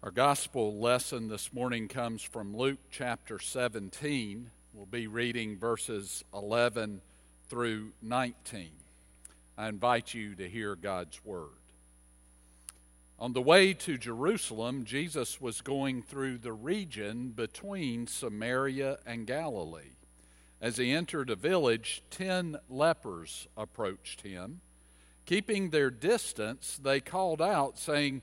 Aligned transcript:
Our 0.00 0.12
gospel 0.12 0.78
lesson 0.78 1.26
this 1.26 1.52
morning 1.52 1.88
comes 1.88 2.22
from 2.22 2.56
Luke 2.56 2.78
chapter 2.88 3.40
17. 3.40 4.48
We'll 4.72 4.86
be 4.86 5.08
reading 5.08 5.58
verses 5.58 6.22
11 6.32 7.00
through 7.48 7.90
19. 8.00 8.68
I 9.58 9.68
invite 9.68 10.14
you 10.14 10.36
to 10.36 10.48
hear 10.48 10.76
God's 10.76 11.20
word. 11.24 11.48
On 13.18 13.32
the 13.32 13.42
way 13.42 13.74
to 13.74 13.98
Jerusalem, 13.98 14.84
Jesus 14.84 15.40
was 15.40 15.62
going 15.62 16.02
through 16.02 16.38
the 16.38 16.52
region 16.52 17.30
between 17.30 18.06
Samaria 18.06 18.98
and 19.04 19.26
Galilee. 19.26 19.96
As 20.60 20.76
he 20.76 20.92
entered 20.92 21.28
a 21.28 21.34
village, 21.34 22.04
ten 22.08 22.56
lepers 22.70 23.48
approached 23.56 24.20
him. 24.20 24.60
Keeping 25.26 25.70
their 25.70 25.90
distance, 25.90 26.78
they 26.80 27.00
called 27.00 27.42
out, 27.42 27.80
saying, 27.80 28.22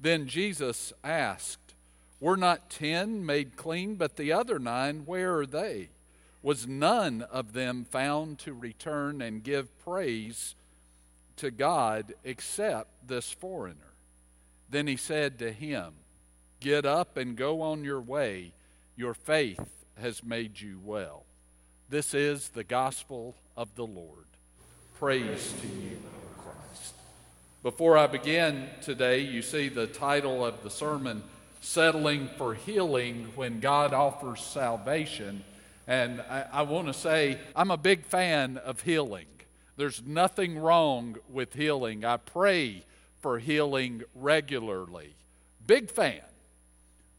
Then 0.00 0.26
Jesus 0.26 0.92
asked, 1.04 1.74
Were 2.20 2.36
not 2.36 2.70
ten 2.70 3.24
made 3.24 3.56
clean, 3.56 3.96
but 3.96 4.16
the 4.16 4.32
other 4.32 4.58
nine, 4.58 5.02
where 5.04 5.36
are 5.36 5.46
they? 5.46 5.90
Was 6.42 6.66
none 6.66 7.22
of 7.22 7.52
them 7.52 7.84
found 7.84 8.38
to 8.40 8.54
return 8.54 9.20
and 9.20 9.42
give 9.42 9.78
praise 9.84 10.54
to 11.36 11.50
God 11.50 12.14
except 12.24 13.06
this 13.06 13.30
foreigner? 13.30 13.92
Then 14.70 14.86
he 14.86 14.96
said 14.96 15.38
to 15.40 15.52
him, 15.52 15.92
Get 16.60 16.86
up 16.86 17.16
and 17.16 17.36
go 17.36 17.60
on 17.60 17.84
your 17.84 18.00
way. 18.00 18.52
Your 18.96 19.14
faith 19.14 19.84
has 20.00 20.22
made 20.22 20.60
you 20.60 20.80
well. 20.82 21.24
This 21.88 22.14
is 22.14 22.50
the 22.50 22.64
gospel 22.64 23.34
of 23.56 23.74
the 23.74 23.86
Lord. 23.86 24.26
Praise 24.98 25.52
to 25.60 25.66
you. 25.66 25.98
Before 27.62 27.98
I 27.98 28.06
begin 28.06 28.70
today, 28.80 29.20
you 29.20 29.42
see 29.42 29.68
the 29.68 29.86
title 29.86 30.42
of 30.46 30.62
the 30.62 30.70
sermon, 30.70 31.22
Settling 31.60 32.30
for 32.38 32.54
Healing 32.54 33.26
When 33.34 33.60
God 33.60 33.92
Offers 33.92 34.40
Salvation. 34.40 35.44
And 35.86 36.22
I, 36.22 36.46
I 36.50 36.62
want 36.62 36.86
to 36.86 36.94
say, 36.94 37.38
I'm 37.54 37.70
a 37.70 37.76
big 37.76 38.04
fan 38.06 38.56
of 38.56 38.80
healing. 38.80 39.26
There's 39.76 40.02
nothing 40.02 40.58
wrong 40.58 41.16
with 41.28 41.52
healing. 41.52 42.02
I 42.02 42.16
pray 42.16 42.82
for 43.18 43.38
healing 43.38 44.04
regularly. 44.14 45.14
Big 45.66 45.90
fan. 45.90 46.22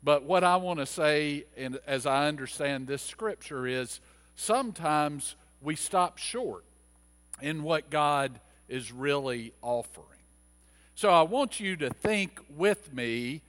But 0.03 0.23
what 0.23 0.43
I 0.43 0.55
want 0.55 0.79
to 0.79 0.87
say, 0.87 1.45
and 1.55 1.77
as 1.85 2.07
I 2.07 2.27
understand 2.27 2.87
this 2.87 3.03
scripture, 3.03 3.67
is 3.67 3.99
sometimes 4.33 5.35
we 5.61 5.75
stop 5.75 6.17
short 6.17 6.65
in 7.43 7.61
what 7.61 7.91
God 7.91 8.39
is 8.67 8.91
really 8.91 9.53
offering. 9.61 10.10
So 10.95 11.09
I 11.09 11.23
want 11.23 11.59
you 11.59 11.75
to 11.77 11.89
think 11.89 12.39
with 12.55 12.93
me 12.93 13.41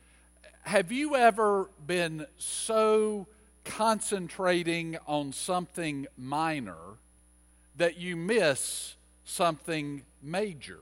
have 0.62 0.92
you 0.92 1.16
ever 1.16 1.68
been 1.86 2.24
so 2.38 3.26
concentrating 3.64 4.96
on 5.08 5.32
something 5.32 6.06
minor 6.16 6.98
that 7.76 7.96
you 7.98 8.16
miss 8.16 8.94
something 9.24 10.02
major? 10.22 10.78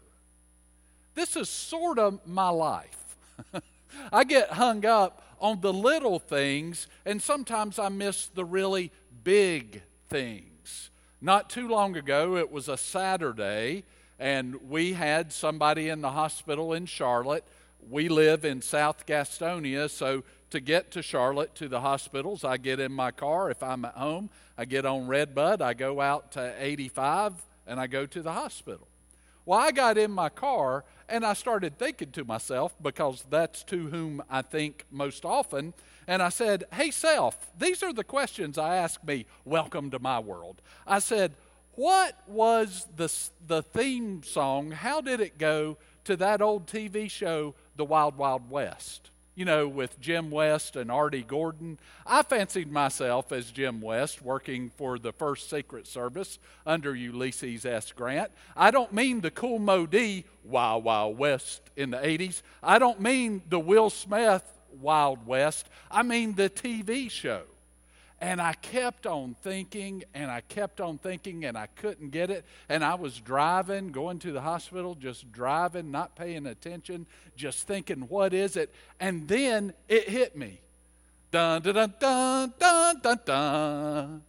This 1.14 1.34
is 1.34 1.48
sort 1.48 1.98
of 1.98 2.26
my 2.26 2.50
life. 2.50 3.16
I 4.12 4.24
get 4.24 4.50
hung 4.50 4.84
up 4.84 5.22
on 5.40 5.62
the 5.62 5.72
little 5.72 6.18
things, 6.18 6.86
and 7.06 7.22
sometimes 7.22 7.78
I 7.78 7.88
miss 7.88 8.26
the 8.26 8.44
really 8.44 8.92
big 9.24 9.82
things. 10.08 10.90
Not 11.22 11.48
too 11.48 11.68
long 11.68 11.96
ago, 11.96 12.36
it 12.36 12.52
was 12.52 12.68
a 12.68 12.76
Saturday, 12.76 13.84
and 14.20 14.68
we 14.68 14.92
had 14.92 15.32
somebody 15.32 15.88
in 15.88 16.02
the 16.02 16.10
hospital 16.10 16.74
in 16.74 16.84
Charlotte. 16.84 17.42
We 17.88 18.10
live 18.10 18.44
in 18.44 18.60
South 18.60 19.06
Gastonia, 19.06 19.88
so 19.88 20.22
to 20.50 20.60
get 20.60 20.90
to 20.90 21.02
Charlotte 21.02 21.54
to 21.54 21.68
the 21.68 21.80
hospitals, 21.80 22.44
I 22.44 22.58
get 22.58 22.80
in 22.80 22.92
my 22.92 23.12
car. 23.12 23.50
If 23.50 23.62
I'm 23.62 23.84
at 23.86 23.94
home, 23.94 24.28
I 24.58 24.66
get 24.66 24.84
on 24.84 25.06
Redbud, 25.06 25.62
I 25.62 25.72
go 25.72 26.02
out 26.02 26.32
to 26.32 26.54
85, 26.58 27.32
and 27.66 27.80
I 27.80 27.86
go 27.86 28.04
to 28.04 28.20
the 28.20 28.32
hospital. 28.32 28.86
Well, 29.46 29.58
I 29.58 29.70
got 29.70 29.96
in 29.96 30.10
my 30.10 30.28
car 30.28 30.84
and 31.08 31.24
I 31.24 31.32
started 31.32 31.78
thinking 31.78 32.12
to 32.12 32.24
myself, 32.24 32.74
because 32.80 33.24
that's 33.30 33.64
to 33.64 33.88
whom 33.88 34.22
I 34.30 34.42
think 34.42 34.84
most 34.92 35.24
often, 35.24 35.74
and 36.06 36.22
I 36.22 36.28
said, 36.28 36.64
Hey, 36.72 36.90
self, 36.90 37.50
these 37.58 37.82
are 37.82 37.92
the 37.92 38.04
questions 38.04 38.58
I 38.58 38.76
ask 38.76 39.02
me. 39.02 39.26
Welcome 39.44 39.90
to 39.90 39.98
my 39.98 40.20
world. 40.20 40.62
I 40.86 41.00
said, 41.00 41.32
What 41.74 42.16
was 42.26 42.86
the, 42.96 43.12
the 43.46 43.62
theme 43.62 44.22
song? 44.22 44.70
How 44.72 45.00
did 45.00 45.20
it 45.20 45.38
go 45.38 45.78
to 46.04 46.16
that 46.16 46.42
old 46.42 46.66
TV 46.66 47.10
show, 47.10 47.54
The 47.76 47.84
Wild 47.84 48.16
Wild 48.16 48.50
West? 48.50 49.10
you 49.40 49.46
know, 49.46 49.66
with 49.66 49.98
Jim 50.00 50.30
West 50.30 50.76
and 50.76 50.90
Artie 50.90 51.22
Gordon. 51.22 51.78
I 52.06 52.22
fancied 52.22 52.70
myself 52.70 53.32
as 53.32 53.50
Jim 53.50 53.80
West 53.80 54.20
working 54.20 54.70
for 54.76 54.98
the 54.98 55.12
First 55.12 55.48
Secret 55.48 55.86
Service 55.86 56.38
under 56.66 56.94
Ulysses 56.94 57.64
S. 57.64 57.90
Grant. 57.92 58.30
I 58.54 58.70
don't 58.70 58.92
mean 58.92 59.22
the 59.22 59.30
Kool 59.30 59.58
Moe 59.58 59.86
Dee 59.86 60.26
Wild 60.44 60.84
Wild 60.84 61.16
West 61.16 61.62
in 61.74 61.90
the 61.90 61.96
80s. 61.96 62.42
I 62.62 62.78
don't 62.78 63.00
mean 63.00 63.40
the 63.48 63.58
Will 63.58 63.88
Smith 63.88 64.44
Wild 64.78 65.26
West. 65.26 65.70
I 65.90 66.02
mean 66.02 66.34
the 66.34 66.50
TV 66.50 67.10
show. 67.10 67.44
And 68.20 68.40
I 68.40 68.52
kept 68.52 69.06
on 69.06 69.34
thinking 69.42 70.04
and 70.12 70.30
I 70.30 70.42
kept 70.42 70.80
on 70.80 70.98
thinking 70.98 71.46
and 71.46 71.56
I 71.56 71.66
couldn't 71.66 72.10
get 72.10 72.30
it. 72.30 72.44
And 72.68 72.84
I 72.84 72.94
was 72.94 73.18
driving, 73.18 73.92
going 73.92 74.18
to 74.20 74.32
the 74.32 74.42
hospital, 74.42 74.94
just 74.94 75.32
driving, 75.32 75.90
not 75.90 76.16
paying 76.16 76.46
attention, 76.46 77.06
just 77.34 77.66
thinking, 77.66 78.02
what 78.08 78.34
is 78.34 78.56
it? 78.56 78.74
And 79.00 79.26
then 79.26 79.72
it 79.88 80.08
hit 80.08 80.36
me. 80.36 80.60
Dun 81.30 81.62
dun 81.62 81.74
dun 81.74 81.94
dun 81.98 82.52
dun 82.58 83.00
dun 83.00 83.20
dun. 83.24 84.22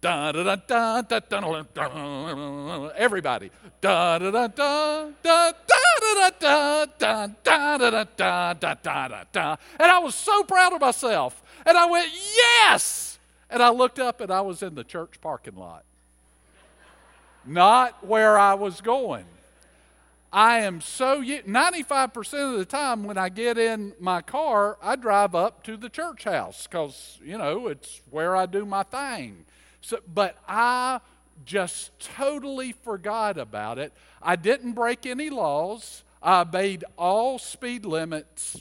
Dun, 0.00 0.34
dun, 0.34 0.62
dun, 0.68 1.06
dun, 1.08 1.22
dun, 1.30 1.66
dun, 1.74 2.90
Everybody. 2.94 3.50
Dun, 3.80 4.20
dun, 4.20 4.32
dun, 4.32 4.52
dun, 4.54 5.14
dun, 5.22 5.54
dun, 5.62 6.34
dun, 6.38 6.88
dun, 6.98 7.34
dun, 7.42 7.90
dun, 7.90 8.06
dun, 8.14 8.56
dun, 8.60 8.78
dun, 8.82 9.26
dun. 9.32 9.58
And 9.80 9.90
I 9.90 9.98
was 10.00 10.14
so 10.14 10.44
proud 10.44 10.74
of 10.74 10.80
myself. 10.82 11.42
And 11.64 11.78
I 11.78 11.86
went, 11.86 12.10
yes! 12.12 13.13
And 13.54 13.62
I 13.62 13.70
looked 13.70 14.00
up 14.00 14.20
and 14.20 14.32
I 14.32 14.40
was 14.40 14.64
in 14.64 14.74
the 14.74 14.82
church 14.82 15.20
parking 15.20 15.54
lot, 15.54 15.84
not 17.46 18.04
where 18.04 18.36
I 18.36 18.54
was 18.54 18.80
going. 18.80 19.26
I 20.32 20.62
am 20.62 20.80
so 20.80 21.22
95% 21.22 22.52
of 22.52 22.58
the 22.58 22.64
time 22.64 23.04
when 23.04 23.16
I 23.16 23.28
get 23.28 23.56
in 23.56 23.92
my 24.00 24.22
car, 24.22 24.76
I 24.82 24.96
drive 24.96 25.36
up 25.36 25.62
to 25.62 25.76
the 25.76 25.88
church 25.88 26.24
house 26.24 26.66
because, 26.66 27.20
you 27.24 27.38
know, 27.38 27.68
it's 27.68 28.00
where 28.10 28.34
I 28.34 28.46
do 28.46 28.66
my 28.66 28.82
thing. 28.82 29.44
So, 29.80 30.00
but 30.12 30.36
I 30.48 30.98
just 31.44 31.96
totally 32.00 32.72
forgot 32.72 33.38
about 33.38 33.78
it. 33.78 33.92
I 34.20 34.34
didn't 34.34 34.72
break 34.72 35.06
any 35.06 35.30
laws. 35.30 36.02
I 36.20 36.40
obeyed 36.40 36.82
all 36.98 37.38
speed 37.38 37.84
limits 37.84 38.60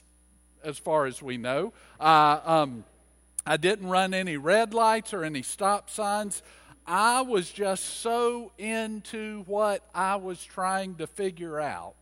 as 0.63 0.77
far 0.77 1.07
as 1.07 1.19
we 1.19 1.37
know. 1.37 1.73
I 1.99 2.39
um, 2.45 2.83
I 3.45 3.57
didn't 3.57 3.89
run 3.89 4.13
any 4.13 4.37
red 4.37 4.73
lights 4.73 5.13
or 5.13 5.23
any 5.23 5.41
stop 5.41 5.89
signs. 5.89 6.41
I 6.85 7.21
was 7.21 7.49
just 7.49 7.83
so 8.01 8.51
into 8.57 9.43
what 9.43 9.83
I 9.93 10.15
was 10.17 10.43
trying 10.43 10.95
to 10.95 11.07
figure 11.07 11.59
out 11.59 11.95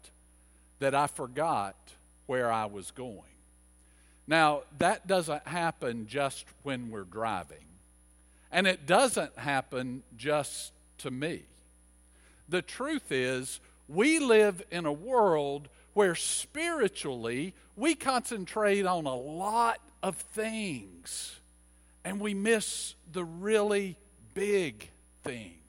that 0.80 0.96
I 0.96 1.08
forgot 1.08 1.76
where 2.26 2.52
I 2.52 2.66
was 2.66 2.92
going. 2.92 3.22
Now, 4.28 4.64
that 4.78 5.08
doesn't 5.08 5.48
happen 5.48 6.08
just 6.08 6.46
when 6.64 6.90
we're 6.90 7.04
driving, 7.04 7.66
and 8.52 8.66
it 8.66 8.86
doesn't 8.86 9.38
happen 9.38 10.04
just 10.16 10.72
to 11.00 11.12
me. 11.12 11.44
The 12.48 12.62
truth 12.62 13.12
is, 13.12 13.60
we 13.88 14.20
live 14.20 14.64
in 14.72 14.86
a 14.86 14.94
world 14.94 15.68
where 15.94 16.16
spiritually 16.16 17.54
we 17.76 17.96
concentrate 17.96 18.86
on 18.86 19.06
a 19.06 19.16
lot 19.16 19.80
of 20.04 20.16
things, 20.16 21.40
and 22.04 22.20
we 22.20 22.34
miss 22.34 22.96
the 23.12 23.24
really 23.24 23.98
big 24.34 24.90
thing 25.24 25.60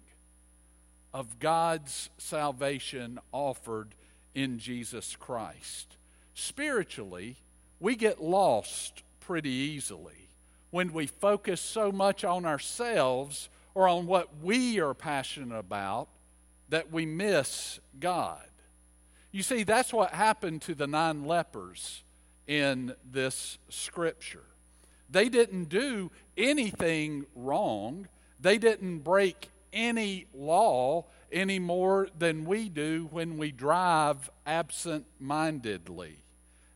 of 1.13 1.39
God's 1.39 2.09
salvation 2.19 3.19
offered 3.33 3.95
in 4.35 4.59
Jesus 4.59 5.17
Christ. 5.17 5.97
Spiritually, 6.35 7.37
we 7.81 7.97
get 7.97 8.23
lost 8.23 9.03
pretty 9.21 9.51
easily 9.51 10.29
when 10.71 10.93
we 10.93 11.07
focus 11.07 11.61
so 11.61 11.93
much 11.93 12.25
on 12.25 12.47
ourselves 12.47 13.51
or 13.75 13.87
on 13.89 14.07
what 14.07 14.29
we 14.43 14.81
are 14.81 14.95
passionate 14.95 15.59
about 15.59 16.09
that 16.71 16.91
we 16.91 17.05
miss 17.05 17.79
God. 18.01 18.47
You 19.31 19.43
see, 19.43 19.63
that's 19.63 19.93
what 19.93 20.13
happened 20.13 20.63
to 20.63 20.75
the 20.75 20.87
nine 20.87 21.25
lepers 21.25 22.03
in 22.47 22.95
this 23.11 23.59
scripture. 23.69 24.45
They 25.11 25.29
didn't 25.29 25.69
do 25.69 26.11
anything 26.37 27.27
wrong, 27.35 28.09
they 28.41 28.59
didn't 28.59 29.01
break 29.01 29.51
any 29.73 30.27
law 30.35 31.07
any 31.31 31.59
more 31.59 32.09
than 32.19 32.45
we 32.45 32.69
do 32.69 33.09
when 33.11 33.39
we 33.39 33.51
drive 33.51 34.31
absent 34.47 35.07
mindedly. 35.19 36.17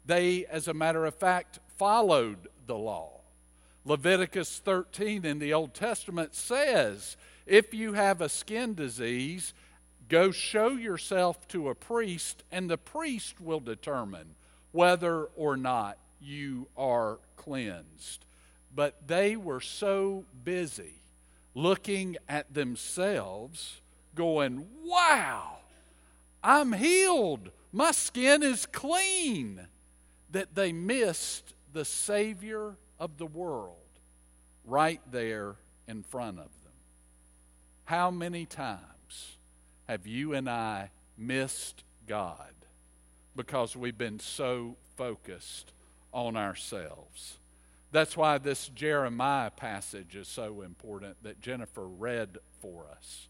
They, 0.05 0.47
as 0.47 0.69
a 0.69 0.75
matter 0.75 1.05
of 1.05 1.15
fact, 1.15 1.59
followed 1.77 2.49
the 2.67 2.77
law. 2.77 3.21
Leviticus 3.85 4.59
13 4.59 5.25
in 5.25 5.39
the 5.39 5.53
Old 5.53 5.75
Testament 5.75 6.35
says 6.35 7.17
if 7.47 7.73
you 7.73 7.93
have 7.93 8.21
a 8.21 8.29
skin 8.29 8.75
disease, 8.75 9.55
go 10.09 10.31
show 10.31 10.71
yourself 10.71 11.47
to 11.49 11.69
a 11.69 11.75
priest, 11.75 12.43
and 12.51 12.69
the 12.69 12.79
priest 12.79 13.41
will 13.41 13.61
determine 13.61 14.35
whether 14.77 15.25
or 15.37 15.57
not 15.57 15.97
you 16.21 16.69
are 16.77 17.19
cleansed. 17.37 18.27
But 18.75 19.09
they 19.09 19.35
were 19.35 19.63
so 19.63 20.25
busy 20.45 21.01
looking 21.55 22.19
at 22.29 22.53
themselves, 22.53 23.81
going, 24.15 24.67
Wow, 24.85 25.57
I'm 26.45 26.75
healed. 26.75 27.51
My 27.73 27.93
skin 27.93 28.43
is 28.43 28.67
clean. 28.67 29.67
That 30.33 30.55
they 30.55 30.73
missed 30.73 31.55
the 31.73 31.85
Savior 31.85 32.75
of 33.01 33.17
the 33.17 33.27
world 33.27 33.77
right 34.67 35.01
there 35.11 35.55
in 35.89 36.03
front 36.03 36.39
of 36.39 36.51
them. 36.65 36.73
How 37.85 38.11
many 38.11 38.45
times 38.45 39.39
have 39.89 40.07
you 40.07 40.35
and 40.35 40.51
I 40.51 40.91
missed 41.17 41.85
God 42.07 42.56
because 43.37 43.77
we've 43.77 43.99
been 43.99 44.19
so 44.19 44.77
focused 44.97 45.73
on 46.13 46.37
ourselves? 46.37 47.37
That's 47.93 48.17
why 48.17 48.39
this 48.39 48.69
Jeremiah 48.69 49.51
passage 49.51 50.17
is 50.17 50.29
so 50.29 50.63
important 50.63 51.23
that 51.23 51.41
Jennifer 51.41 51.87
read 51.87 52.39
for 52.61 52.87
us. 52.91 53.29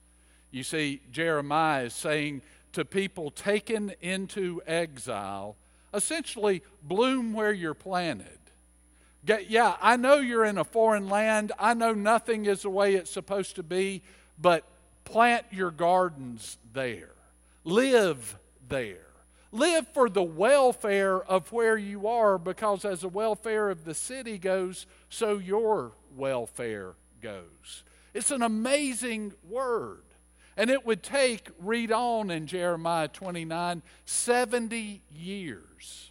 You 0.51 0.63
see, 0.63 1.03
Jeremiah 1.13 1.85
is 1.85 1.95
saying 1.95 2.43
to 2.73 2.85
people 2.85 3.31
taken 3.31 3.93
into 4.01 4.63
exile, 4.67 5.57
essentially, 5.93 6.63
bloom 6.83 7.33
where 7.33 7.53
you're 7.53 7.75
planted. 7.75 8.39
Get, 9.25 9.51
yeah, 9.51 9.77
I 9.81 9.97
know 9.97 10.17
you're 10.17 10.45
in 10.45 10.57
a 10.57 10.65
foreign 10.65 11.09
land. 11.09 11.53
I 11.59 11.75
know 11.75 11.93
nothing 11.93 12.47
is 12.47 12.63
the 12.63 12.71
way 12.71 12.95
it's 12.95 13.11
supposed 13.11 13.57
to 13.57 13.63
be, 13.63 14.03
but 14.41 14.65
plant 15.05 15.47
your 15.51 15.71
gardens 15.71 16.59
there. 16.73 17.15
Live 17.65 18.39
there. 18.69 19.07
Live 19.53 19.87
for 19.89 20.09
the 20.09 20.23
welfare 20.23 21.23
of 21.23 21.53
where 21.53 21.77
you 21.77 22.09
are 22.09 22.39
because 22.39 22.85
as 22.85 23.01
the 23.01 23.09
welfare 23.09 23.71
of 23.71 23.85
the 23.85 23.95
city 23.95 24.39
goes, 24.39 24.87
so 25.09 25.39
your 25.39 25.93
welfare 26.17 26.95
goes. 27.21 27.85
It's 28.13 28.31
an 28.31 28.43
amazing 28.43 29.35
word. 29.49 30.03
And 30.57 30.71
it 30.71 30.87
would 30.87 31.03
take, 31.03 31.51
read 31.59 31.93
on 31.93 32.31
in 32.31 32.47
Jeremiah 32.47 33.09
29, 33.09 33.83
70 34.07 35.03
years 35.15 36.11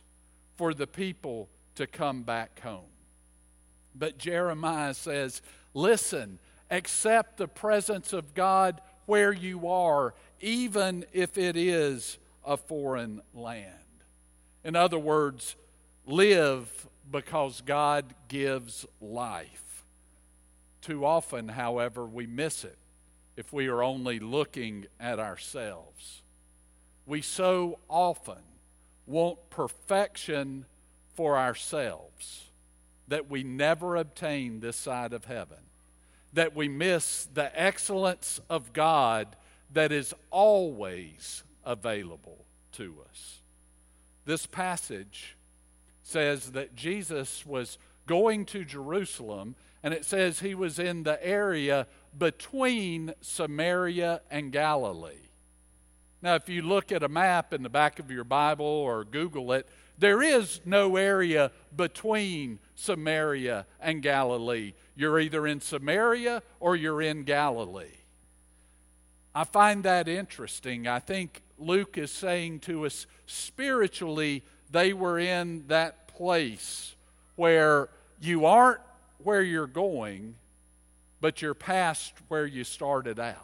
for 0.55 0.73
the 0.73 0.87
people 0.87 1.49
to 1.75 1.87
come 1.87 2.23
back 2.23 2.59
home. 2.59 2.85
But 3.95 4.17
Jeremiah 4.17 4.93
says, 4.93 5.41
listen, 5.73 6.39
accept 6.69 7.37
the 7.37 7.47
presence 7.47 8.13
of 8.13 8.33
God 8.33 8.81
where 9.05 9.33
you 9.33 9.67
are, 9.67 10.13
even 10.41 11.05
if 11.11 11.37
it 11.37 11.57
is 11.57 12.17
a 12.45 12.57
foreign 12.57 13.21
land. 13.33 13.69
In 14.63 14.75
other 14.75 14.99
words, 14.99 15.55
live 16.05 16.87
because 17.11 17.61
God 17.61 18.13
gives 18.27 18.85
life. 18.99 19.83
Too 20.81 21.05
often, 21.05 21.49
however, 21.49 22.05
we 22.05 22.27
miss 22.27 22.63
it 22.63 22.77
if 23.35 23.51
we 23.51 23.67
are 23.67 23.83
only 23.83 24.19
looking 24.19 24.85
at 24.99 25.19
ourselves. 25.19 26.21
We 27.05 27.21
so 27.21 27.79
often 27.89 28.41
want 29.05 29.49
perfection 29.49 30.65
for 31.13 31.37
ourselves 31.37 32.45
that 33.07 33.29
we 33.29 33.43
never 33.43 33.95
obtain 33.95 34.59
this 34.59 34.75
side 34.75 35.13
of 35.13 35.25
heaven, 35.25 35.57
that 36.33 36.55
we 36.55 36.67
miss 36.67 37.27
the 37.33 37.51
excellence 37.59 38.39
of 38.49 38.73
God 38.73 39.35
that 39.73 39.91
is 39.91 40.13
always 40.31 41.43
available 41.65 42.45
to 42.73 42.97
us. 43.09 43.41
This 44.25 44.45
passage 44.45 45.37
says 46.03 46.51
that 46.51 46.75
Jesus 46.75 47.45
was 47.45 47.77
going 48.05 48.45
to 48.45 48.63
Jerusalem, 48.63 49.55
and 49.83 49.93
it 49.93 50.05
says 50.05 50.39
he 50.39 50.55
was 50.55 50.79
in 50.79 51.03
the 51.03 51.23
area 51.25 51.87
between 52.17 53.13
Samaria 53.21 54.21
and 54.29 54.51
Galilee. 54.51 55.29
Now, 56.21 56.35
if 56.35 56.49
you 56.49 56.61
look 56.61 56.91
at 56.91 57.03
a 57.03 57.09
map 57.09 57.53
in 57.53 57.61
the 57.61 57.69
back 57.69 57.99
of 57.99 58.09
your 58.09 58.23
Bible 58.23 58.65
or 58.65 59.03
Google 59.03 59.51
it, 59.51 59.67
there 59.97 60.21
is 60.21 60.59
no 60.65 60.95
area 60.97 61.51
between 61.75 62.59
Samaria 62.75 63.65
and 63.79 64.01
Galilee. 64.01 64.73
You're 64.95 65.19
either 65.19 65.45
in 65.47 65.61
Samaria 65.61 66.41
or 66.59 66.75
you're 66.75 67.01
in 67.01 67.23
Galilee. 67.23 67.99
I 69.33 69.43
find 69.43 69.83
that 69.83 70.07
interesting. 70.07 70.87
I 70.87 70.99
think 70.99 71.41
Luke 71.57 71.97
is 71.97 72.11
saying 72.11 72.59
to 72.61 72.85
us 72.85 73.05
spiritually, 73.25 74.43
they 74.71 74.93
were 74.93 75.19
in 75.19 75.65
that 75.67 76.07
place 76.07 76.95
where 77.35 77.89
you 78.21 78.45
aren't 78.45 78.81
where 79.23 79.41
you're 79.41 79.67
going, 79.67 80.35
but 81.21 81.41
you're 81.41 81.53
past 81.53 82.13
where 82.27 82.45
you 82.45 82.63
started 82.63 83.19
out. 83.19 83.39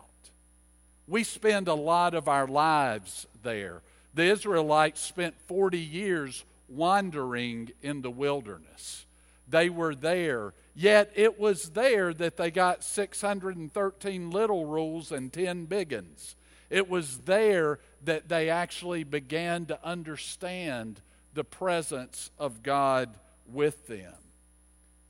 We 1.08 1.24
spend 1.24 1.68
a 1.68 1.74
lot 1.74 2.14
of 2.14 2.28
our 2.28 2.48
lives 2.48 3.26
there. 3.44 3.82
The 4.14 4.26
Israelites 4.26 5.02
spent 5.02 5.36
40 5.48 5.80
years 5.80 6.44
wandering 6.70 7.72
in 7.82 8.02
the 8.02 8.12
wilderness. 8.12 9.06
They 9.48 9.70
were 9.70 9.96
there, 9.96 10.54
yet 10.76 11.12
it 11.16 11.40
was 11.40 11.72
there 11.72 12.14
that 12.14 12.38
they 12.38 12.52
got 12.52 12.84
613 12.84 14.32
little 14.32 14.66
rules 14.66 15.12
and 15.12 15.32
10 15.32 15.66
big 15.66 15.92
ones. 15.92 16.36
It 16.70 16.90
was 16.90 17.18
there 17.20 17.80
that 18.04 18.30
they 18.30 18.50
actually 18.50 19.04
began 19.04 19.66
to 19.68 19.80
understand 19.86 21.02
the 21.34 21.44
presence 21.44 22.32
of 22.38 22.64
God 22.64 23.10
with 23.46 23.88
them. 23.88 24.14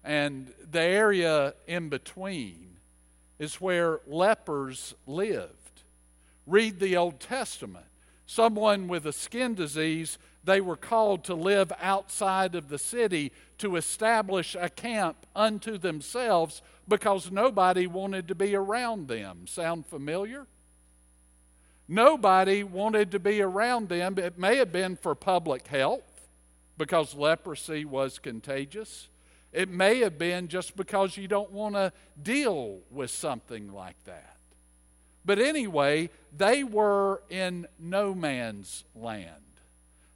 And 0.04 0.54
the 0.70 0.82
area 0.82 1.54
in 1.68 1.90
between 1.90 2.78
is 3.40 3.62
where 3.62 4.02
lepers 4.08 4.94
lived. 5.08 5.84
Read 6.46 6.80
the 6.80 6.98
Old 6.98 7.20
Testament. 7.20 7.86
Someone 8.26 8.88
with 8.88 9.06
a 9.06 9.14
skin 9.14 9.56
disease, 9.56 10.18
they 10.44 10.62
were 10.62 10.78
called 10.78 11.24
to 11.26 11.36
live 11.36 11.72
outside 11.82 12.56
of 12.56 12.70
the 12.70 12.78
city 12.78 13.32
to 13.58 13.76
establish 13.76 14.56
a 14.56 14.70
camp 14.70 15.26
unto 15.36 15.78
themselves 15.78 16.62
because 16.88 17.32
nobody 17.32 17.88
wanted 17.88 18.28
to 18.28 18.36
be 18.36 18.56
around 18.56 19.08
them. 19.08 19.48
Sound 19.48 19.86
familiar? 19.86 20.48
Nobody 21.88 22.64
wanted 22.64 23.12
to 23.12 23.20
be 23.20 23.42
around 23.42 23.90
them. 23.90 24.18
It 24.18 24.38
may 24.38 24.58
have 24.58 24.72
been 24.72 24.96
for 24.96 25.16
public 25.16 25.68
health 25.68 26.30
because 26.78 27.14
leprosy 27.14 27.86
was 27.86 28.20
contagious. 28.20 29.10
It 29.52 29.70
may 29.70 30.00
have 30.00 30.18
been 30.18 30.48
just 30.48 30.78
because 30.78 31.18
you 31.18 31.28
don't 31.28 31.52
want 31.52 31.76
to 31.76 31.92
deal 32.22 32.80
with 32.90 33.12
something 33.12 33.74
like 33.74 34.02
that. 34.06 34.38
But 35.26 35.40
anyway, 35.40 36.10
they 36.36 36.64
were 36.64 37.22
in 37.30 37.68
no 37.78 38.16
man's 38.16 38.86
land. 38.96 39.36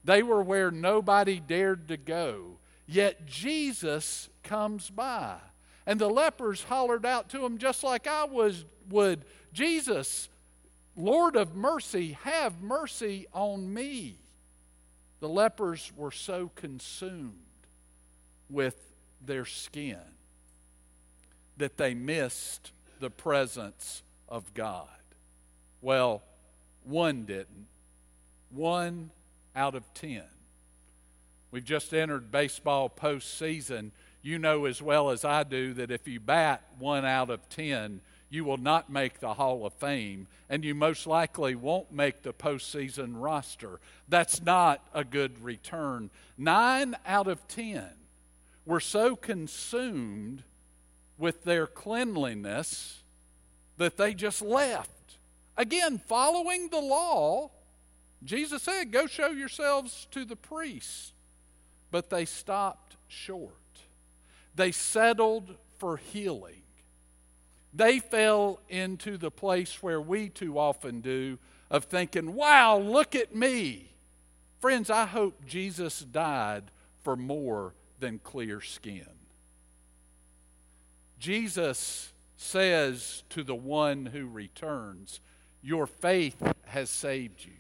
They 0.04 0.24
were 0.24 0.42
where 0.42 0.72
nobody 0.72 1.40
dared 1.40 1.88
to 1.90 1.98
go. 1.98 2.58
Yet 2.88 3.26
Jesus 3.26 4.30
comes 4.44 4.90
by. 4.90 5.38
And 5.86 6.00
the 6.00 6.10
lepers 6.10 6.64
hollered 6.64 7.06
out 7.06 7.30
to 7.30 7.46
him 7.46 7.58
just 7.58 7.84
like 7.84 8.08
I 8.08 8.24
was 8.26 8.66
would, 8.90 9.26
Jesus, 9.54 10.30
Lord 10.96 11.36
of 11.36 11.56
mercy, 11.56 12.18
have 12.24 12.62
mercy 12.62 13.28
on 13.34 13.74
me. 13.74 14.16
The 15.20 15.30
lepers 15.30 15.92
were 15.96 16.12
so 16.12 16.52
consumed 16.56 17.34
with 18.50 18.80
their 19.26 19.46
skin 19.46 19.98
that 21.58 21.78
they 21.78 21.94
missed 21.94 22.72
the 23.00 23.10
presence 23.10 24.04
of 24.30 24.54
God. 24.54 24.88
Well, 25.82 26.24
one 26.84 27.26
didn't. 27.26 27.68
One 28.50 29.12
out 29.56 29.76
of 29.76 29.94
ten. 29.94 30.24
We've 31.52 31.64
just 31.64 31.94
entered 31.94 32.32
baseball 32.32 32.90
postseason. 32.90 33.92
you 34.22 34.40
know 34.40 34.66
as 34.66 34.82
well 34.82 35.10
as 35.10 35.24
I 35.24 35.44
do 35.44 35.74
that 35.76 35.92
if 35.92 36.08
you 36.08 36.20
bat 36.20 36.62
one 36.80 37.06
out 37.06 37.30
of 37.30 37.48
10, 37.50 38.02
you 38.36 38.44
will 38.44 38.58
not 38.58 38.92
make 38.92 39.20
the 39.20 39.34
Hall 39.34 39.66
of 39.66 39.74
Fame, 39.74 40.28
and 40.50 40.64
you 40.64 40.76
most 40.76 41.08
likely 41.08 41.56
won't 41.56 41.92
make 41.92 42.22
the 42.22 42.34
postseason 42.34 43.14
roster. 43.16 43.80
That's 44.10 44.44
not 44.44 44.86
a 44.94 45.06
good 45.06 45.42
return. 45.44 46.10
Nine 46.38 46.96
out 47.06 47.28
of 47.28 47.48
10 47.48 47.88
were 48.66 48.82
so 48.82 49.16
consumed 49.16 50.44
with 51.18 51.46
their 51.46 51.66
cleanliness 51.66 53.04
that 53.78 53.96
they 53.96 54.14
just 54.14 54.42
left. 54.42 55.18
Again, 55.58 55.98
following 55.98 56.68
the 56.70 56.82
law, 56.82 57.52
Jesus 58.24 58.64
said, 58.64 58.92
Go 58.92 59.08
show 59.08 59.30
yourselves 59.30 60.08
to 60.12 60.26
the 60.26 60.36
priests. 60.36 61.14
But 61.90 62.10
they 62.10 62.26
stopped 62.26 62.98
short. 63.08 63.54
They 64.56 64.74
settled 64.74 65.56
for 65.78 65.96
healing. 65.98 66.65
They 67.76 68.00
fell 68.00 68.62
into 68.70 69.18
the 69.18 69.32
place 69.32 69.84
where 69.84 70.00
we 70.00 70.30
too 70.30 70.58
often 70.58 71.02
do 71.02 71.38
of 71.70 71.84
thinking, 71.84 72.34
Wow, 72.34 72.78
look 72.78 73.16
at 73.16 73.36
me. 73.36 73.92
Friends, 74.60 74.90
I 74.90 75.06
hope 75.06 75.46
Jesus 75.46 76.00
died 76.00 76.72
for 77.04 77.18
more 77.18 77.76
than 78.00 78.20
clear 78.20 78.62
skin. 78.62 79.08
Jesus 81.20 82.14
says 82.38 83.24
to 83.30 83.44
the 83.44 83.56
one 83.56 84.06
who 84.06 84.28
returns, 84.28 85.20
Your 85.62 85.86
faith 85.86 86.42
has 86.68 86.90
saved 86.90 87.44
you. 87.44 87.52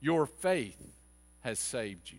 Your 0.00 0.24
faith 0.24 1.00
has 1.40 1.58
saved 1.58 2.10
you. 2.10 2.18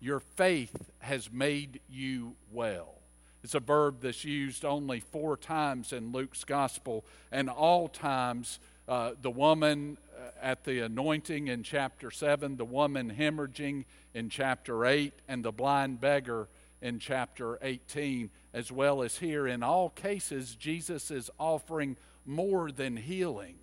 Your 0.00 0.20
faith 0.20 0.90
has 1.00 1.30
made 1.30 1.80
you 1.90 2.36
well. 2.50 2.97
It's 3.44 3.54
a 3.54 3.60
verb 3.60 4.00
that's 4.00 4.24
used 4.24 4.64
only 4.64 5.00
four 5.00 5.36
times 5.36 5.92
in 5.92 6.12
Luke's 6.12 6.44
gospel, 6.44 7.04
and 7.30 7.48
all 7.48 7.88
times 7.88 8.58
uh, 8.88 9.12
the 9.20 9.30
woman 9.30 9.98
uh, 10.16 10.30
at 10.42 10.64
the 10.64 10.80
anointing 10.80 11.48
in 11.48 11.62
chapter 11.62 12.10
7, 12.10 12.56
the 12.56 12.64
woman 12.64 13.14
hemorrhaging 13.16 13.84
in 14.14 14.28
chapter 14.28 14.84
8, 14.84 15.12
and 15.28 15.44
the 15.44 15.52
blind 15.52 16.00
beggar 16.00 16.48
in 16.80 16.98
chapter 16.98 17.58
18, 17.62 18.30
as 18.54 18.72
well 18.72 19.02
as 19.02 19.18
here. 19.18 19.46
In 19.46 19.62
all 19.62 19.90
cases, 19.90 20.54
Jesus 20.54 21.10
is 21.10 21.30
offering 21.38 21.96
more 22.24 22.70
than 22.70 22.96
healing, 22.96 23.56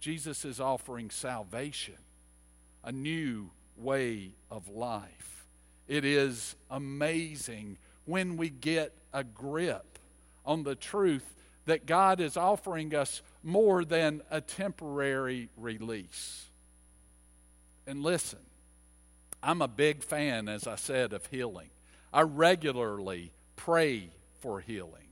Jesus 0.00 0.44
is 0.44 0.60
offering 0.60 1.10
salvation, 1.10 1.98
a 2.84 2.92
new 2.92 3.50
way 3.76 4.32
of 4.50 4.68
life. 4.68 5.46
It 5.88 6.04
is 6.04 6.54
amazing 6.70 7.78
when 8.10 8.36
we 8.36 8.50
get 8.50 8.92
a 9.12 9.22
grip 9.22 9.98
on 10.44 10.64
the 10.64 10.74
truth 10.74 11.34
that 11.66 11.86
God 11.86 12.20
is 12.20 12.36
offering 12.36 12.94
us 12.94 13.22
more 13.42 13.84
than 13.84 14.22
a 14.30 14.40
temporary 14.40 15.48
release. 15.56 16.46
And 17.86 18.02
listen, 18.02 18.40
I'm 19.42 19.62
a 19.62 19.68
big 19.68 20.02
fan, 20.02 20.48
as 20.48 20.66
I 20.66 20.74
said, 20.74 21.12
of 21.12 21.26
healing. 21.26 21.70
I 22.12 22.22
regularly 22.22 23.32
pray 23.56 24.10
for 24.40 24.60
healing. 24.60 25.08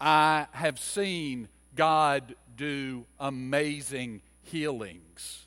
I 0.00 0.46
have 0.52 0.78
seen 0.78 1.48
God 1.74 2.36
do 2.56 3.06
amazing 3.18 4.22
healings. 4.42 5.46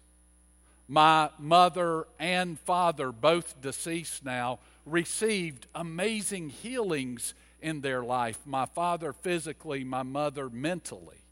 My 0.88 1.30
mother 1.40 2.08
and 2.20 2.60
father, 2.60 3.12
both 3.12 3.62
deceased 3.62 4.26
now, 4.26 4.60
received 4.88 5.68
amazing 5.76 6.50
healings 6.50 7.34
in 7.62 7.82
their 7.82 8.04
life. 8.04 8.40
My 8.46 8.66
father 8.66 9.14
physically, 9.14 9.84
my 9.84 10.04
mother 10.04 10.50
mentally. 10.50 11.24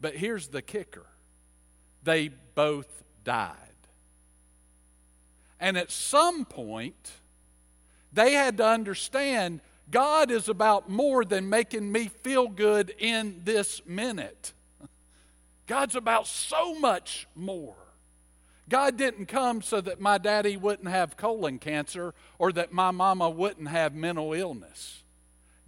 But 0.00 0.16
here's 0.16 0.48
the 0.48 0.62
kicker 0.62 1.06
they 2.02 2.28
both 2.54 3.02
died. 3.24 3.56
And 5.58 5.78
at 5.78 5.90
some 5.90 6.44
point, 6.44 7.12
they 8.12 8.32
had 8.32 8.58
to 8.58 8.66
understand 8.66 9.60
God 9.90 10.30
is 10.30 10.48
about 10.48 10.88
more 10.88 11.24
than 11.24 11.48
making 11.48 11.90
me 11.90 12.08
feel 12.08 12.48
good 12.48 12.94
in 12.98 13.40
this 13.44 13.82
minute. 13.86 14.52
God's 15.66 15.96
about 15.96 16.26
so 16.26 16.78
much 16.78 17.26
more. 17.34 17.76
God 18.68 18.96
didn't 18.96 19.26
come 19.26 19.60
so 19.60 19.80
that 19.80 20.00
my 20.00 20.18
daddy 20.18 20.56
wouldn't 20.56 20.88
have 20.88 21.16
colon 21.16 21.58
cancer 21.58 22.14
or 22.38 22.50
that 22.52 22.72
my 22.72 22.90
mama 22.90 23.28
wouldn't 23.28 23.68
have 23.68 23.94
mental 23.94 24.32
illness. 24.32 25.02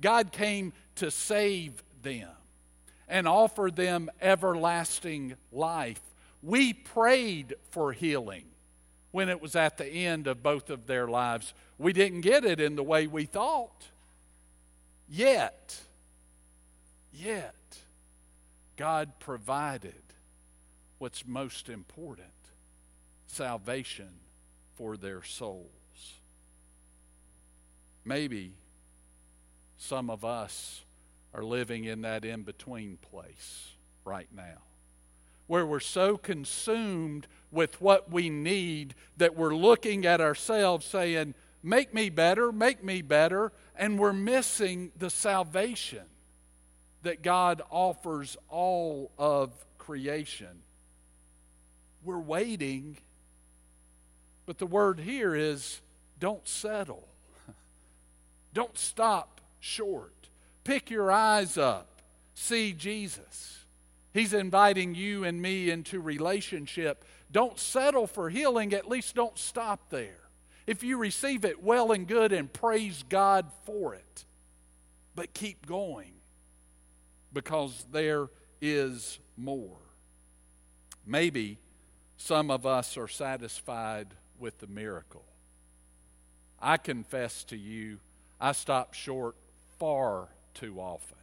God 0.00 0.32
came 0.32 0.72
to 0.96 1.10
save 1.10 1.82
them 2.02 2.28
and 3.08 3.28
offer 3.28 3.70
them 3.72 4.10
everlasting 4.20 5.34
life. 5.52 6.00
We 6.42 6.72
prayed 6.72 7.54
for 7.70 7.92
healing 7.92 8.44
when 9.10 9.28
it 9.28 9.40
was 9.40 9.56
at 9.56 9.78
the 9.78 9.86
end 9.86 10.26
of 10.26 10.42
both 10.42 10.70
of 10.70 10.86
their 10.86 11.06
lives. 11.06 11.54
We 11.78 11.92
didn't 11.92 12.22
get 12.22 12.44
it 12.44 12.60
in 12.60 12.76
the 12.76 12.82
way 12.82 13.06
we 13.06 13.24
thought. 13.24 13.86
Yet, 15.08 15.80
yet, 17.12 17.54
God 18.76 19.18
provided 19.18 19.94
what's 20.98 21.26
most 21.26 21.68
important 21.68 22.28
salvation 23.36 24.08
for 24.74 24.96
their 24.96 25.22
souls. 25.22 25.66
Maybe 28.04 28.54
some 29.76 30.08
of 30.08 30.24
us 30.24 30.84
are 31.34 31.42
living 31.42 31.84
in 31.84 32.00
that 32.02 32.24
in 32.24 32.42
between 32.42 32.96
place 32.96 33.72
right 34.04 34.28
now, 34.34 34.62
where 35.46 35.66
we're 35.66 35.80
so 35.80 36.16
consumed 36.16 37.26
with 37.50 37.80
what 37.80 38.10
we 38.10 38.30
need 38.30 38.94
that 39.18 39.36
we're 39.36 39.54
looking 39.54 40.06
at 40.06 40.20
ourselves 40.20 40.86
saying, 40.86 41.34
Make 41.62 41.92
me 41.92 42.10
better, 42.10 42.52
make 42.52 42.84
me 42.84 43.02
better, 43.02 43.52
and 43.74 43.98
we're 43.98 44.12
missing 44.12 44.92
the 44.96 45.10
salvation 45.10 46.04
that 47.02 47.22
God 47.22 47.60
offers 47.70 48.36
all 48.48 49.10
of 49.18 49.52
creation. 49.78 50.62
We're 52.04 52.20
waiting, 52.20 52.98
but 54.46 54.58
the 54.58 54.66
word 54.66 55.00
here 55.00 55.34
is 55.34 55.80
don't 56.18 56.46
settle. 56.46 57.06
Don't 58.54 58.78
stop 58.78 59.42
short. 59.60 60.14
Pick 60.64 60.90
your 60.90 61.12
eyes 61.12 61.58
up. 61.58 62.00
See 62.34 62.72
Jesus. 62.72 63.64
He's 64.14 64.32
inviting 64.32 64.94
you 64.94 65.24
and 65.24 65.42
me 65.42 65.70
into 65.70 66.00
relationship. 66.00 67.04
Don't 67.30 67.58
settle 67.58 68.06
for 68.06 68.30
healing, 68.30 68.72
at 68.72 68.88
least 68.88 69.14
don't 69.14 69.36
stop 69.36 69.90
there. 69.90 70.20
If 70.66 70.82
you 70.82 70.96
receive 70.96 71.44
it, 71.44 71.62
well 71.62 71.92
and 71.92 72.08
good, 72.08 72.32
and 72.32 72.50
praise 72.50 73.04
God 73.08 73.46
for 73.64 73.94
it. 73.94 74.24
But 75.14 75.34
keep 75.34 75.66
going 75.66 76.12
because 77.32 77.84
there 77.92 78.28
is 78.62 79.18
more. 79.36 79.76
Maybe 81.04 81.58
some 82.16 82.50
of 82.50 82.64
us 82.64 82.96
are 82.96 83.08
satisfied 83.08 84.08
with 84.40 84.58
the 84.58 84.66
miracle. 84.66 85.24
I 86.60 86.76
confess 86.76 87.44
to 87.44 87.56
you, 87.56 87.98
I 88.40 88.52
stop 88.52 88.94
short 88.94 89.36
far 89.78 90.28
too 90.54 90.80
often. 90.80 91.18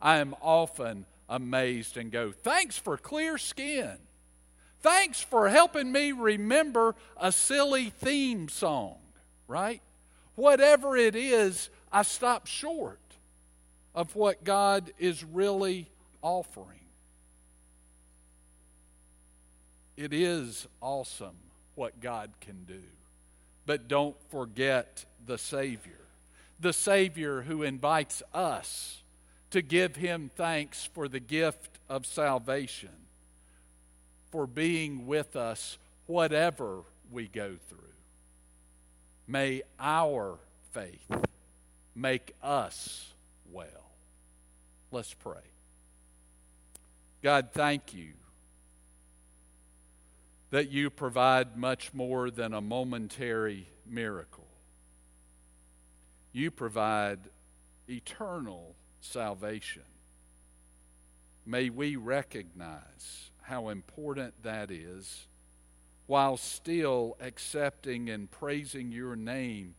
I 0.00 0.18
am 0.18 0.34
often 0.40 1.06
amazed 1.28 1.96
and 1.96 2.10
go, 2.10 2.32
Thanks 2.32 2.76
for 2.78 2.96
clear 2.96 3.38
skin. 3.38 3.98
Thanks 4.80 5.20
for 5.20 5.48
helping 5.48 5.90
me 5.90 6.12
remember 6.12 6.94
a 7.16 7.32
silly 7.32 7.90
theme 7.90 8.48
song, 8.48 8.98
right? 9.48 9.82
Whatever 10.34 10.96
it 10.96 11.16
is, 11.16 11.70
I 11.90 12.02
stop 12.02 12.46
short 12.46 13.00
of 13.94 14.14
what 14.14 14.44
God 14.44 14.92
is 14.98 15.24
really 15.24 15.90
offering. 16.22 16.80
It 19.96 20.12
is 20.12 20.68
awesome 20.82 21.45
what 21.76 22.00
God 22.00 22.30
can 22.40 22.64
do. 22.66 22.82
But 23.64 23.86
don't 23.86 24.16
forget 24.30 25.04
the 25.24 25.38
Savior. 25.38 25.92
The 26.58 26.72
Savior 26.72 27.42
who 27.42 27.62
invites 27.62 28.22
us 28.34 29.02
to 29.50 29.62
give 29.62 29.94
Him 29.94 30.30
thanks 30.34 30.88
for 30.92 31.06
the 31.06 31.20
gift 31.20 31.78
of 31.88 32.04
salvation 32.04 32.90
for 34.32 34.46
being 34.46 35.06
with 35.06 35.36
us 35.36 35.78
whatever 36.06 36.80
we 37.10 37.28
go 37.28 37.54
through. 37.68 37.78
May 39.28 39.62
our 39.78 40.38
faith 40.72 41.10
make 41.94 42.34
us 42.42 43.12
well. 43.52 43.66
Let's 44.90 45.14
pray. 45.14 45.40
God, 47.22 47.48
thank 47.52 47.92
you 47.94 48.12
that 50.56 50.72
you 50.72 50.88
provide 50.88 51.54
much 51.54 51.92
more 51.92 52.30
than 52.30 52.54
a 52.54 52.60
momentary 52.62 53.68
miracle. 53.86 54.46
You 56.32 56.50
provide 56.50 57.18
eternal 57.86 58.74
salvation. 59.02 59.82
May 61.44 61.68
we 61.68 61.96
recognize 61.96 63.28
how 63.42 63.68
important 63.68 64.32
that 64.44 64.70
is 64.70 65.26
while 66.06 66.38
still 66.38 67.18
accepting 67.20 68.08
and 68.08 68.30
praising 68.30 68.90
your 68.90 69.14
name 69.14 69.74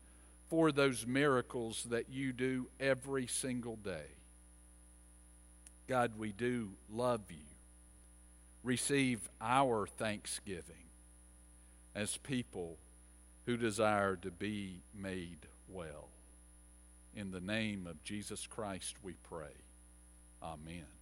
for 0.48 0.70
those 0.70 1.04
miracles 1.04 1.88
that 1.90 2.08
you 2.08 2.32
do 2.32 2.68
every 2.78 3.26
single 3.26 3.74
day. 3.74 4.06
God, 5.88 6.12
we 6.16 6.30
do 6.30 6.68
love 6.88 7.22
you. 7.30 7.47
Receive 8.68 9.30
our 9.40 9.86
thanksgiving 9.86 10.90
as 11.94 12.18
people 12.18 12.76
who 13.46 13.56
desire 13.56 14.14
to 14.16 14.30
be 14.30 14.82
made 14.94 15.46
well. 15.70 16.10
In 17.14 17.30
the 17.30 17.40
name 17.40 17.86
of 17.86 18.02
Jesus 18.04 18.46
Christ 18.46 18.96
we 19.02 19.14
pray. 19.26 19.56
Amen. 20.42 20.97